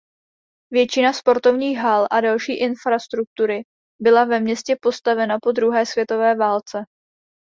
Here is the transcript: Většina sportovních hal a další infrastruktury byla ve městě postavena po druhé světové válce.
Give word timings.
Většina 0.73 1.13
sportovních 1.13 1.77
hal 1.77 2.07
a 2.11 2.21
další 2.21 2.59
infrastruktury 2.59 3.61
byla 4.01 4.25
ve 4.25 4.39
městě 4.39 4.75
postavena 4.81 5.37
po 5.41 5.51
druhé 5.51 5.85
světové 5.85 6.35
válce. 6.35 6.83